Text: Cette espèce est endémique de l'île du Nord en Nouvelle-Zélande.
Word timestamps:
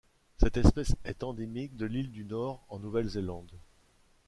Cette 0.39 0.57
espèce 0.57 0.95
est 1.03 1.21
endémique 1.21 1.75
de 1.77 1.85
l'île 1.85 2.09
du 2.11 2.25
Nord 2.25 2.65
en 2.69 2.79
Nouvelle-Zélande. 2.79 3.51